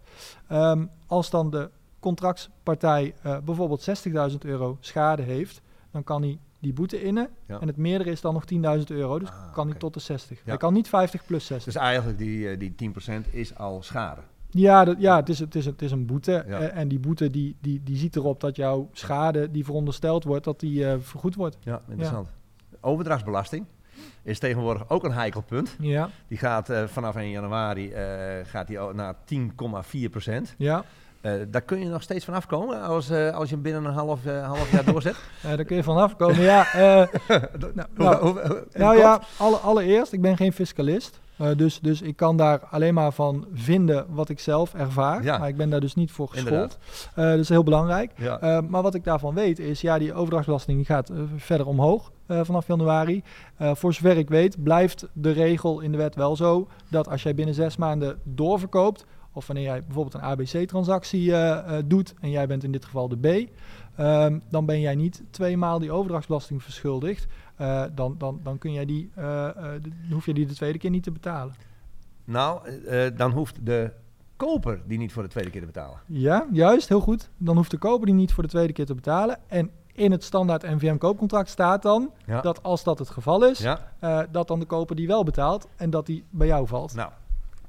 [0.49, 6.73] Ehm, als dan de contractspartij eh, bijvoorbeeld 60.000 euro schade heeft, dan kan hij die
[6.73, 7.29] boete innen.
[7.47, 7.61] Ja.
[7.61, 8.45] En het meerdere is dan nog
[8.79, 9.79] 10.000 euro, dus Ah, kan hij oké.
[9.81, 10.39] tot de 60.
[10.39, 10.45] Ja.
[10.45, 11.73] Hij kan niet 50 plus 60.
[11.73, 14.21] Dus eigenlijk die, eh, die 10% is al schade.
[14.51, 16.45] Ja, dat, ja het, is, het, is, het is een boete.
[16.47, 16.61] Ja.
[16.61, 20.45] eh, en die boete die, die, die ziet erop dat jouw schade die verondersteld wordt,
[20.45, 21.57] dat die eh, vergoed wordt.
[21.61, 22.29] Ja, interessant.
[22.81, 23.67] Overdrachtsbelasting
[24.23, 25.77] is tegenwoordig ook een heikel punt.
[25.81, 27.93] Ja, Die gaat vanaf 1 januari
[28.45, 30.85] gaat die naar 10,4% ja.
[31.23, 33.93] Eh, daar kun je nog steeds van afkomen als, eh, als je hem binnen een
[33.93, 35.17] half, eh, half jaar doorzet.
[35.43, 36.41] Eh, daar kun je vanaf komen.
[36.41, 36.67] ja,
[37.59, 38.41] nou, nou,
[38.73, 41.21] Nou ja, alle, allereerst, ik ben geen fiscalist.
[41.57, 45.23] Dus, dus ik kan daar alleen maar van vinden wat ik zelf ervaar.
[45.23, 45.39] Ja.
[45.39, 46.79] Maar ik ben daar dus niet voor geschoold.
[47.15, 48.13] Dat is heel belangrijk.
[48.17, 48.63] Ja.
[48.69, 53.23] Maar wat ik daarvan weet is, ja, die overdrachtsbelasting gaat verder omhoog vanaf januari.
[53.59, 57.35] Voor zover ik weet blijft de regel in de wet wel zo dat als jij
[57.35, 62.47] binnen zes maanden doorverkoopt, of wanneer jij bijvoorbeeld een ABC-transactie eh, eh, doet en jij
[62.47, 63.51] bent in dit geval de B,
[63.97, 67.27] ehm, dan ben jij niet tweemaal die overdrachtsbelasting verschuldigd.
[67.57, 69.11] Eh, dan, dan, dan, kun jij die,
[70.11, 71.55] hoef je die de tweede keer niet te betalen.
[72.25, 72.61] Nou,
[73.17, 73.93] dan hoeft de
[74.37, 75.99] koper die niet voor de tweede keer te betalen.
[76.07, 77.31] Ja, juist, heel goed.
[77.37, 79.39] Dan hoeft de koper die niet voor de tweede keer te betalen.
[79.47, 82.41] En in het standaard NVM-koopcontract staat dan Ja.
[82.41, 84.27] dat als dat het geval is, ja?
[84.31, 86.95] dat dan de koper die wel betaalt en dat die bij jou valt.
[86.95, 87.11] Nou,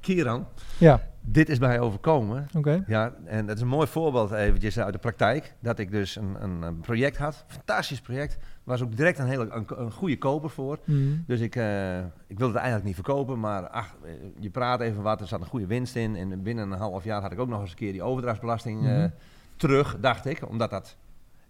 [0.00, 0.46] Kieran,
[0.78, 2.46] Ja, dit is mij overkomen.
[2.86, 5.54] Ja, en dat is een mooi voorbeeld eventjes uit de praktijk.
[5.60, 8.38] Dat ik dus een, een, project had, fantastisch project.
[8.64, 10.78] Was ook direct een hele een, een goede koper voor.
[10.84, 11.24] Mm.
[11.26, 15.02] Dus ik, eh, ik wilde het eigenlijk niet verkopen, maar ach, eh, je praat even
[15.02, 16.16] wat, er zat een goede winst in.
[16.16, 18.96] En binnen een half jaar had ik ook nog eens een keer die overdrachtsbelasting eh,
[18.96, 19.08] Mhm.
[19.56, 20.48] terug, dacht ik.
[20.48, 20.96] Omdat dat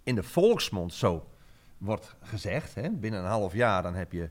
[0.03, 1.27] in de volksmond zo
[1.79, 2.75] wordt gezegd.
[2.75, 2.91] Hè.
[2.91, 4.29] Binnen een half jaar dan, heb je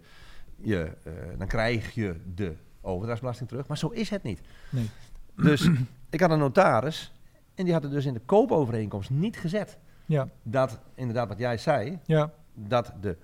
[0.56, 3.68] je, eh, dan krijg je de overdrachtsbelasting terug.
[3.68, 4.42] Maar zo is het niet.
[4.70, 4.90] Nee.
[5.36, 5.70] Dus
[6.10, 7.12] ik had een notaris
[7.56, 9.78] en die had het dus in de koopovereenkomst niet gezet.
[10.06, 13.18] Ja, Dat, inderdaad wat jij zei, ja, dat de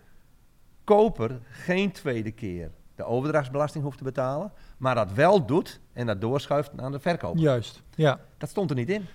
[0.83, 6.21] koper geen tweede keer de overdrachtsbelasting hoeft te betalen, maar dat wel doet en dat
[6.21, 7.39] doorschuift aan de verkoper.
[7.41, 8.19] Juist, ja.
[8.37, 9.05] Dat stond er niet in.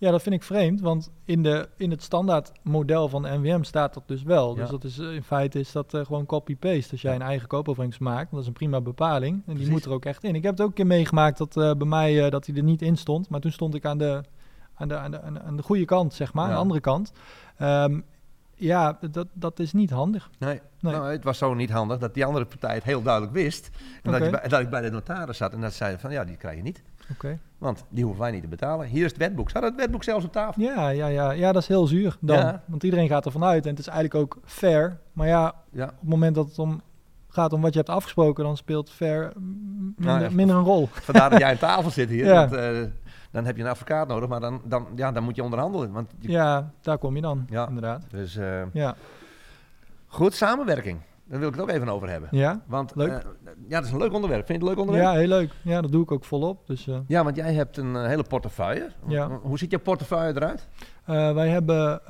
[0.00, 3.62] Ja, dat vind ik vreemd, want in, de, in het standaard model van de NWM
[3.62, 4.54] staat dat dus wel.
[4.54, 6.92] Dus dat is, eh, in feite is dat eh, gewoon copy-paste.
[6.92, 9.42] Als jij een eigen koopovereenkomst maakt, dat is een prima bepaling.
[9.46, 10.34] En die moet er ook echt in.
[10.34, 12.82] Ik heb het ook een keer meegemaakt dat eh, bij mij dat hij er niet
[12.82, 13.28] in stond.
[13.28, 14.22] Maar toen stond ik aan de,
[14.74, 16.48] aan de, aan de, aan de, goede kant, zeg maar, Ja.
[16.50, 17.12] aan de andere kant.
[17.56, 18.00] Ehm,
[18.58, 20.30] ja, dat, dat is niet handig.
[20.38, 20.60] Nee.
[20.80, 20.92] Nee.
[20.92, 23.70] Nou, het was zo niet handig dat die andere partij het heel duidelijk wist.
[24.02, 26.24] En dat, je bij, dat ik bij de notaris zat en dat zeiden van ja,
[26.24, 26.82] die krijg je niet.
[27.12, 27.38] Oké.
[27.58, 28.86] Want die hoeven wij niet te betalen.
[28.86, 29.52] Hier is het wetboek.
[29.52, 30.62] Hadden het wetboek zelfs op tafel.
[30.62, 32.36] Ja, ja, ja, ja, dat is heel zuur dan.
[32.36, 32.62] Ja.
[32.66, 34.98] Want iedereen gaat ervan uit en het is eigenlijk ook fair.
[35.12, 35.84] Maar ja, Ja.
[35.84, 36.80] op het moment dat het om
[37.28, 40.28] gaat om wat je hebt afgesproken, dan speelt fair minder, Nou ja.
[40.30, 40.88] minder een rol.
[40.92, 42.34] Vandaar dat jij aan tafel zit hier.
[42.34, 42.80] Want, eh,
[43.30, 45.92] dan heb je een advocaat nodig, maar dan, dan, ja, dan moet je onderhandelen.
[45.92, 47.68] Want je- Ja, daar kom je dan, Ja.
[47.68, 48.04] inderdaad.
[48.10, 48.94] Dus eh, Ja,
[50.06, 51.00] goed, samenwerking.
[51.24, 52.28] Daar wil ik het ook even over hebben.
[52.32, 52.60] ja.
[52.66, 53.08] Want Leuk.
[53.10, 53.18] eh,
[53.68, 54.46] ja, dat is een leuk onderwerp.
[54.46, 55.12] Vind je het leuk onderwerp?
[55.14, 55.52] ja heel leuk.
[55.62, 56.66] Ja, dat doe ik ook volop.
[56.66, 58.90] Dus eh, Ja, want jij hebt een hele portefeuille.
[59.06, 59.28] Ja.
[59.42, 60.68] Hoe ziet je portefeuille eruit?
[61.34, 62.00] wij hebben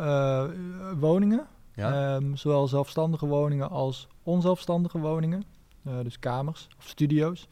[0.99, 2.15] woningen, Ja.
[2.17, 5.43] ehm, zowel zelfstandige woningen als onzelfstandige woningen.
[6.03, 7.49] Dus kamers of studio's.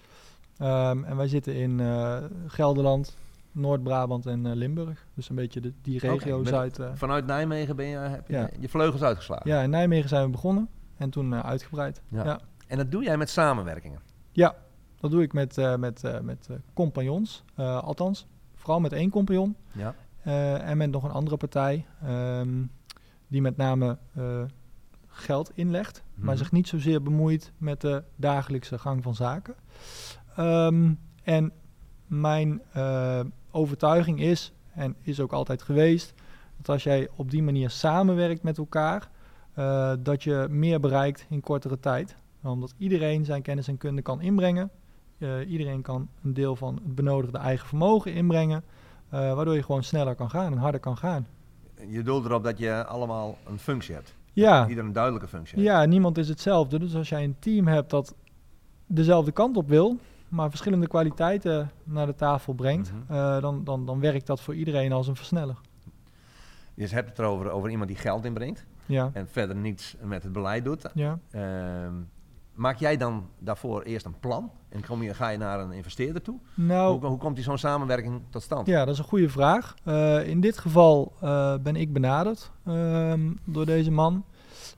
[0.59, 1.81] Ehm, en wij zitten in
[2.47, 3.17] Gelderland,
[3.57, 5.07] Noord-Brabant en eh, Limburg.
[5.15, 6.79] Dus een beetje de, die regio's met- uit.
[6.79, 8.49] eh, Vanuit Nijmegen ben je, heb je Ja.
[8.61, 9.51] je vleugels uitgeslagen.
[9.51, 12.03] ja, in Nijmegen zijn we begonnen en toen eh, uitgebreid.
[12.09, 12.25] Ja.
[12.25, 12.41] Ja.
[12.67, 14.01] En dat doe jij met samenwerkingen.
[14.33, 14.55] Ja,
[15.01, 17.45] dat doe ik met, met, met compagnons.
[17.57, 19.57] Althans, vooral met één compagnon.
[19.73, 19.95] Ja.
[20.59, 21.87] en met nog een andere partij.
[22.03, 22.63] ehm,
[23.29, 23.99] die met name
[25.09, 26.03] geld inlegt.
[26.15, 26.37] Maar Mhm.
[26.37, 29.55] zich niet zozeer bemoeit met de dagelijkse gang van zaken.
[30.37, 30.93] Ehm,
[31.23, 31.53] en
[32.07, 32.63] mijn
[33.57, 36.15] overtuiging is, en is ook altijd geweest,
[36.57, 39.09] dat als jij op die manier samenwerkt met elkaar,
[39.55, 42.17] eh, dat je meer bereikt in kortere tijd.
[42.43, 44.71] Omdat iedereen zijn kennis en kunde kan inbrengen.
[45.19, 48.63] Eh, iedereen kan een deel van het benodigde eigen vermogen inbrengen.
[49.11, 51.27] eh, waardoor je gewoon sneller kan gaan en harder kan gaan.
[51.89, 54.15] Je doelt erop dat je allemaal een functie hebt.
[54.33, 55.69] Ja, Ieder een duidelijke functie heeft.
[55.71, 56.79] ja, niemand is hetzelfde.
[56.79, 58.15] Dus als jij een team hebt dat
[58.87, 59.99] dezelfde kant op wil,
[60.37, 63.13] maar verschillende kwaliteiten naar de tafel brengt, Mhm.
[63.19, 65.57] eh, dan, dan, dan werkt dat voor iedereen als een versneller.
[66.75, 68.67] Je hebt het erover over iemand die geld inbrengt.
[68.87, 70.91] Ja, En verder niets met het beleid doet.
[70.95, 71.19] ja.
[71.31, 71.93] Ehm,
[72.55, 74.51] maak jij dan daarvoor eerst een plan?
[74.69, 76.39] En kom je, ga je naar een investeerder toe?
[76.55, 78.67] Nou, Hoe, hoe komt die zo'n samenwerking tot stand?
[78.67, 79.75] ja, dat is een goede vraag.
[79.85, 84.25] Eh, in dit geval eh, ben ik benaderd ehm, door deze man.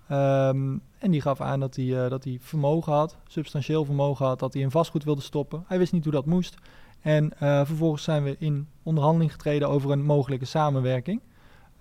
[0.09, 4.39] Ehm, en die gaf aan dat hij, eh, dat hij vermogen had, substantieel vermogen had,
[4.39, 5.65] dat hij in vastgoed wilde stoppen.
[5.67, 6.55] Hij wist niet hoe dat moest.
[7.01, 11.21] En eh, vervolgens zijn we in onderhandeling getreden over een mogelijke samenwerking.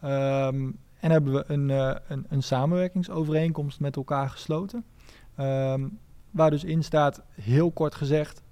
[0.01, 4.83] Ehm, en hebben we een, eh, een, een samenwerkingsovereenkomst met elkaar gesloten.
[5.35, 5.87] Ehm,
[6.31, 8.43] waar dus in staat, heel kort gezegd,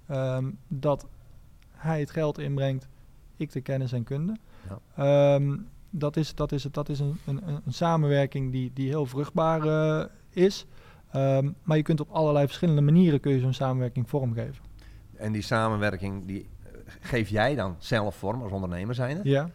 [0.68, 1.06] dat
[1.72, 2.88] hij het geld inbrengt,
[3.38, 4.36] ik de kennis en kunde.
[4.96, 5.40] Ja.
[5.98, 9.62] Dat is, dat is, het, dat is een, een, een samenwerking die, die heel vruchtbaar
[10.00, 10.66] eh, is.
[11.12, 14.64] Ehm, maar je kunt op allerlei verschillende manieren kun je zo'n samenwerking vormgeven.
[15.16, 19.30] En die samenwerking, die eh, geef jij dan zelf vorm als ondernemer zijnde?
[19.30, 19.50] Ja,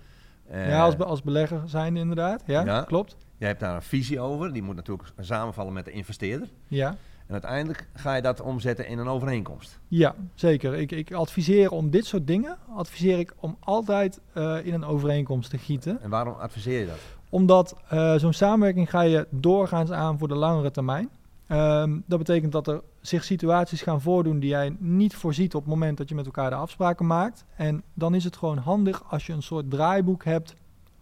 [0.47, 2.43] Eh, ja als, be- als belegger zijn inderdaad.
[2.47, 2.83] Ja, Ja.
[2.83, 3.17] klopt.
[3.37, 4.53] Jij hebt daar een visie over.
[4.53, 6.49] Die moet natuurlijk samenvallen met de investeerder.
[6.69, 6.97] Ja,
[7.31, 9.81] En uiteindelijk ga je dat omzetten in een overeenkomst.
[9.89, 10.75] ja zeker.
[10.75, 15.51] Ik, ik adviseer om dit soort dingen, adviseer ik om altijd eh, in een overeenkomst
[15.51, 16.01] te gieten.
[16.03, 16.99] En waarom adviseer je dat?
[17.29, 21.11] Omdat eh, zo'n samenwerking ga je doorgaans aan voor de langere termijn.
[21.47, 25.71] Ehm, dat betekent dat er zich situaties gaan voordoen die jij niet voorziet op het
[25.71, 27.45] moment dat je met elkaar de afspraken maakt.
[27.57, 30.55] En dan is het gewoon handig als je een soort draaiboek hebt,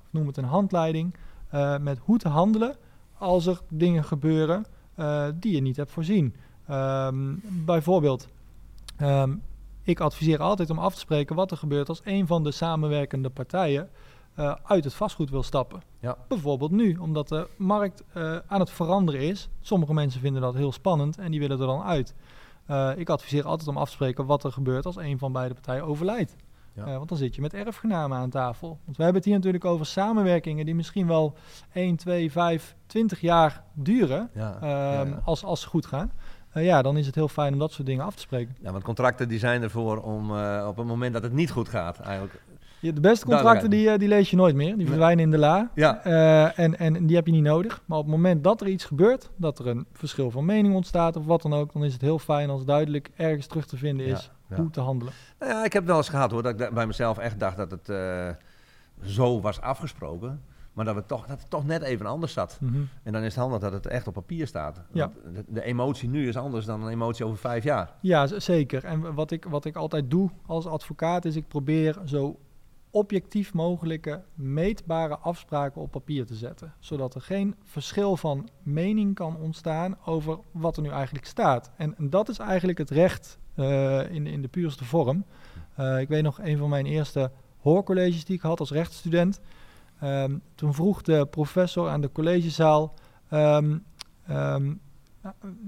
[0.02, 1.14] of noem het een handleiding,
[1.48, 2.76] eh, met hoe te handelen
[3.18, 4.64] als er dingen gebeuren
[4.98, 6.34] eh, die je niet hebt voorzien.
[6.66, 8.28] Ehm, bijvoorbeeld,
[8.96, 9.34] ehm,
[9.82, 13.30] ik adviseer altijd om af te spreken wat er gebeurt als een van de samenwerkende
[13.30, 13.88] partijen
[14.34, 15.82] eh, uit het vastgoed wil stappen.
[16.00, 16.16] Ja.
[16.28, 19.48] Bijvoorbeeld nu, omdat de markt eh, aan het veranderen is.
[19.60, 22.14] Sommige mensen vinden dat heel spannend en die willen er dan uit.
[22.96, 25.84] Ik adviseer altijd om af te spreken wat er gebeurt als een van beide partijen
[25.84, 26.36] overlijdt.
[26.78, 26.86] Ja.
[26.86, 28.68] Eh, want dan zit je met erfgenamen aan tafel.
[28.84, 31.34] Want we hebben het hier natuurlijk over samenwerkingen die misschien wel
[31.72, 34.30] 1, 2, 5, 20 jaar duren.
[34.34, 35.12] Ja, ehm.
[35.24, 36.12] Als, als ze goed gaan.
[36.52, 38.56] Eh, ja, dan is het heel fijn om dat soort dingen af te spreken.
[38.60, 41.68] Ja, want contracten die zijn ervoor om eh, op het moment dat het niet goed
[41.68, 42.42] gaat, eigenlijk.
[42.80, 44.76] Ja, de beste contracten die, die lees je nooit meer.
[44.76, 45.70] Die verdwijnen in de la.
[45.74, 46.02] Ja,
[46.54, 47.82] en, en die heb je niet nodig.
[47.84, 51.16] Maar op het moment dat er iets gebeurt, dat er een verschil van mening ontstaat
[51.16, 54.06] of wat dan ook, dan is het heel fijn als duidelijk ergens terug te vinden
[54.06, 54.37] is ja.
[54.56, 55.12] Hoe te handelen.
[55.38, 57.70] Nou ja, ik heb wel eens gehad hoor, dat ik bij mezelf echt dacht dat
[57.70, 58.28] het eh,
[59.02, 60.42] zo was afgesproken.
[60.72, 62.58] maar dat, we toch, dat het toch net even anders zat.
[62.60, 62.80] Mhm.
[63.02, 64.80] En dan is het handig dat het echt op papier staat.
[64.92, 65.12] Ja.
[65.32, 67.92] De, de emotie nu is anders dan een emotie over vijf jaar.
[68.00, 68.84] Ja, zeker.
[68.84, 72.38] En wat ik, wat ik altijd doe als advocaat is ik probeer zo
[72.90, 76.74] objectief mogelijke meetbare afspraken op papier te zetten.
[76.78, 81.70] Zodat er geen verschil van mening kan ontstaan over wat er nu eigenlijk staat.
[81.76, 85.24] En, dat is eigenlijk het recht eh, in, in de puurste vorm.
[85.74, 89.40] Eh, ik weet nog een van mijn eerste hoorcolleges die ik had als rechtsstudent.
[90.00, 92.94] Ehm, toen vroeg de professor aan de collegezaal...
[93.28, 93.78] ehm,
[94.26, 94.74] ehm,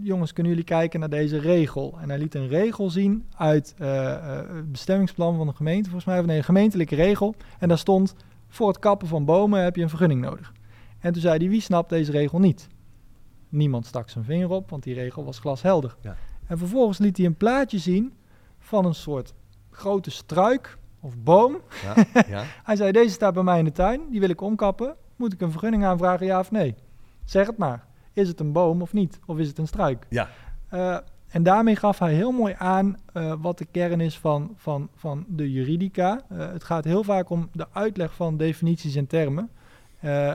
[0.01, 1.99] jongens, kunnen jullie kijken naar deze regel?
[2.01, 6.05] En hij liet een regel zien uit eh, eh, het bestemmingsplan van de gemeente, volgens
[6.05, 7.35] mij, of nee, een gemeentelijke regel.
[7.59, 8.15] En daar stond,
[8.49, 10.53] voor het kappen van bomen heb je een vergunning nodig.
[10.99, 12.69] En toen zei hij, wie snapt deze regel niet?
[13.49, 15.97] Niemand stak zijn vinger op, want die regel was glashelder.
[16.01, 16.17] Ja.
[16.47, 18.13] En vervolgens liet hij een plaatje zien
[18.59, 19.35] van een soort
[19.71, 21.61] grote struik of boom.
[21.83, 22.05] Ja,
[22.37, 22.45] ja.
[22.65, 24.97] Hij zei, deze staat bij mij in de tuin, die wil ik omkappen.
[25.17, 26.75] Moet ik een vergunning aanvragen, ja of nee?
[27.25, 27.89] Zeg het maar.
[28.21, 29.19] Is het een boom of niet?
[29.27, 30.07] Of is het een struik?
[30.09, 30.29] ja.
[30.69, 30.97] Eh,
[31.29, 35.25] en daarmee gaf hij heel mooi aan eh, wat de kern is van, van, van
[35.29, 36.21] de juridica.
[36.29, 39.51] Eh, het gaat heel vaak om de uitleg van definities en termen.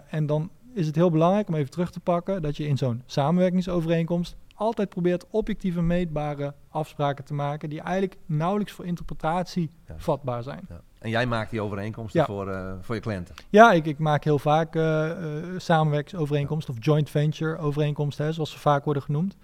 [0.10, 3.02] En dan is het heel belangrijk om even terug te pakken dat je in zo'n
[3.06, 9.94] samenwerkingsovereenkomst altijd probeert objectieve meetbare afspraken te maken die eigenlijk nauwelijks voor interpretatie Ja.
[9.98, 10.66] vatbaar zijn.
[10.70, 10.82] Ja.
[11.06, 12.26] En jij maakt die overeenkomsten Ja.
[12.26, 13.36] voor, eh, voor je cliënten.
[13.50, 15.12] Ja, ik, ik maak heel vaak eh,
[15.58, 19.36] samenwerkingsovereenkomsten of joint venture overeenkomsten, hè, zoals ze vaak worden genoemd.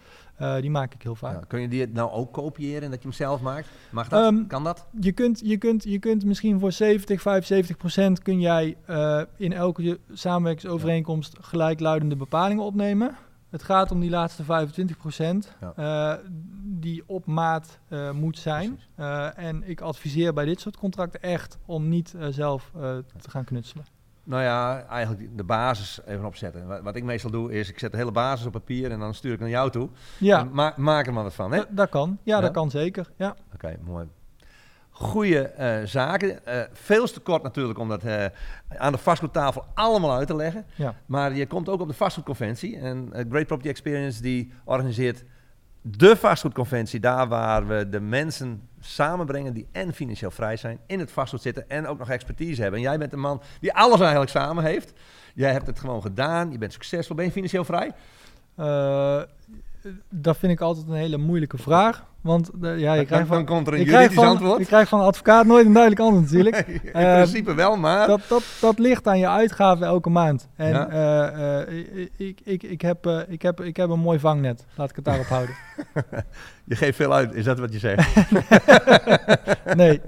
[0.59, 1.33] Die maak ik heel vaak.
[1.33, 1.43] Ja.
[1.47, 3.67] Kun je die nou ook kopiëren en dat je hem zelf maakt?
[3.89, 4.23] Mag dat?
[4.23, 4.85] Ehm, kan dat?
[4.99, 8.77] Je kunt, je, kunt, je kunt misschien voor 70, 75 procent kun jij
[9.37, 13.15] in elke samenwerkingsovereenkomst gelijkluidende bepalingen opnemen.
[13.51, 16.19] Het gaat om die laatste 25 procent Ja.
[16.63, 18.79] die op maat eh, moet zijn.
[18.95, 22.81] Eh, en ik adviseer bij dit soort contracten echt om niet eh, zelf eh,
[23.21, 23.85] te gaan knutselen.
[24.23, 26.67] Nou ja, eigenlijk de basis even opzetten.
[26.67, 29.13] Wat, wat ik meestal doe is, ik zet de hele basis op papier en dan
[29.13, 29.89] stuur ik naar jou toe.
[30.19, 31.57] Ja, En ma maak er maar wat van, hè?
[31.57, 32.17] dat, dat kan.
[32.23, 32.41] Ja, Ja?
[32.41, 33.11] dat kan zeker.
[33.15, 33.35] Ja.
[33.53, 34.07] Oké, mooi.
[34.91, 36.45] Goede eh, zaken.
[36.45, 38.25] Eh, veel te kort natuurlijk om dat eh,
[38.67, 40.65] aan de vastgoedtafel allemaal uit te leggen.
[40.75, 40.95] Ja.
[41.05, 42.77] Maar je komt ook op de vastgoedconventie.
[42.77, 45.23] En Great Property Experience die organiseert
[45.81, 46.99] de vastgoedconventie.
[46.99, 51.69] Daar waar we de mensen samenbrengen die en financieel vrij zijn, in het vastgoed zitten
[51.69, 52.79] en ook nog expertise hebben.
[52.79, 54.93] En jij bent een man die alles eigenlijk samen heeft.
[55.33, 56.51] Jij hebt het gewoon gedaan.
[56.51, 57.15] Je bent succesvol.
[57.15, 57.91] Ben je financieel vrij?
[60.09, 62.09] Dat vind ik altijd een hele moeilijke vraag.
[62.21, 64.59] Want ja, je krijgt van, dan komt er een juridisch van, antwoord.
[64.59, 66.55] je krijgt van een advocaat nooit een duidelijk antwoord natuurlijk.
[66.67, 68.07] in Eh, principe wel, maar...
[68.07, 70.47] dat, dat, dat ligt aan je uitgaven elke maand.
[70.55, 70.89] En Ja.
[70.89, 74.65] eh, eh, ik, ik, ik, heb, eh, ik, heb, ik heb een mooi vangnet.
[74.75, 75.55] Laat ik het daarop houden.
[76.65, 78.09] Je geeft veel uit, is dat wat je zegt?
[79.75, 80.01] Nee.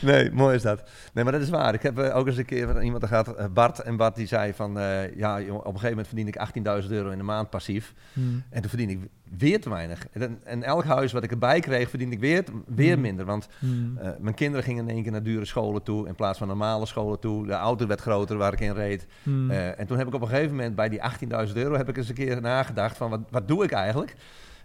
[0.00, 0.82] nee, mooi is dat.
[1.12, 1.74] Nee, maar dat is waar.
[1.74, 3.78] Ik heb ook eens een keer iemand gehad, eh, Bart.
[3.78, 4.72] En Bart die zei van,
[5.16, 6.36] ja, op een gegeven moment verdien ik
[6.84, 7.92] 18.000 euro in de maand passief.
[8.12, 8.42] Hmm.
[8.50, 8.98] En toen verdien ik
[9.38, 10.06] weer te weinig.
[10.12, 13.02] En, en elk huis wat ik erbij kreeg, verdiende ik weer, weer Hmm.
[13.02, 13.24] minder.
[13.24, 13.98] Want Hmm.
[13.98, 16.86] eh, mijn kinderen gingen in één keer naar dure scholen toe, in plaats van normale
[16.86, 17.46] scholen toe.
[17.46, 19.06] De auto werd groter waar ik in reed.
[19.22, 19.50] Hmm.
[19.50, 21.96] Eh, en toen heb ik op een gegeven moment bij die 18.000 euro heb ik
[21.96, 24.16] eens een keer nagedacht van wat, wat doe ik eigenlijk?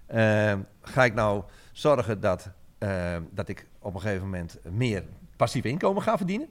[0.05, 5.03] Eh, ga ik nou zorgen dat, eh, dat ik op een gegeven moment meer
[5.35, 6.47] passief inkomen ga verdienen?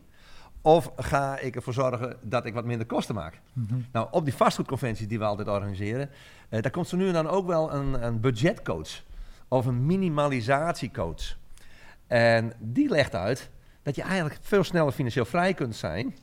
[0.63, 3.41] Of ga ik ervoor zorgen dat ik wat minder kosten maak?
[3.53, 3.75] Mhm.
[3.93, 6.11] Nou, op die vastgoedconventie die we altijd organiseren,
[6.49, 9.03] eh, daar komt zo nu en dan ook wel een, een budgetcoach
[9.49, 11.37] of een minimalisatiecoach.
[12.07, 13.51] En die legt uit
[13.83, 16.15] dat je eigenlijk veel sneller financieel vrij kunt zijn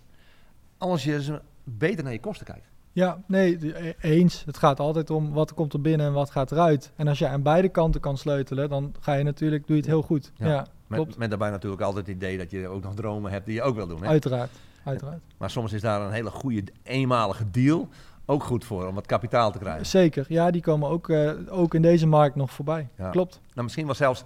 [0.77, 2.71] als je beter naar je kosten kijkt.
[2.91, 4.43] Ja, nee, e- eens.
[4.45, 6.91] Het gaat altijd om wat komt er binnen en wat gaat eruit.
[6.95, 9.91] En als je aan beide kanten kan sleutelen, dan ga je natuurlijk, doe je het
[9.91, 10.31] heel goed.
[10.35, 10.47] Ja.
[10.47, 11.09] Ja, klopt.
[11.09, 13.61] Met, met daarbij natuurlijk altijd het idee dat je ook nog dromen hebt die je
[13.61, 14.01] ook wil doen.
[14.01, 14.07] Hè?
[14.07, 14.51] Uiteraard.
[14.83, 15.21] Uiteraard.
[15.37, 17.89] Maar soms is daar een hele goede eenmalige deal
[18.25, 19.85] ook goed voor om wat kapitaal te krijgen.
[19.85, 20.25] Zeker.
[20.27, 22.87] Ja, die komen ook, eh, ook in deze markt nog voorbij.
[22.97, 23.09] Ja.
[23.09, 23.41] Klopt.
[23.53, 24.23] Nou, misschien wel zelfs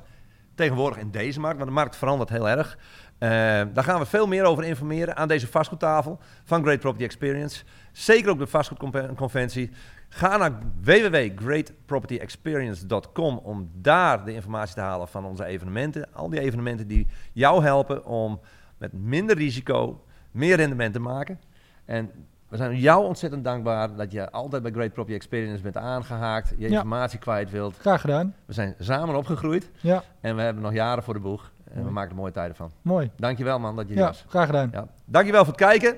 [0.56, 2.78] tegenwoordig in deze markt, want de markt verandert heel erg.
[3.18, 3.30] Eh,
[3.74, 7.64] daar gaan we veel meer over informeren aan deze vastgoedtafel van Great Property Experience.
[7.92, 9.70] Zeker ook de vastgoedconventie.
[10.10, 16.14] Ga naar www.greatpropertyexperience.com om daar de informatie te halen van onze evenementen.
[16.14, 18.40] Al die evenementen die jou helpen om
[18.78, 21.40] met minder risico meer rendement te maken.
[21.86, 22.12] En
[22.48, 26.70] we zijn jou ontzettend dankbaar dat je altijd bij Great Property Experience bent aangehaakt, je
[26.70, 26.76] Ja.
[26.78, 27.78] informatie kwijt wilt.
[27.78, 28.36] Graag gedaan.
[28.46, 31.52] We zijn samen opgegroeid Ja, en we hebben nog jaren voor de boeg.
[31.72, 32.72] En we maken er mooie tijden van.
[32.82, 33.12] mooi.
[33.18, 34.26] Dankjewel man dat je hier Ja, was.
[34.28, 34.70] graag gedaan.
[34.72, 34.88] Ja.
[35.06, 35.96] Dankjewel voor het kijken.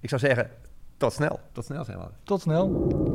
[0.00, 0.50] Ik zou zeggen,
[0.96, 1.40] tot snel.
[1.52, 2.04] Tot snel zijn we.
[2.22, 3.13] Tot snel.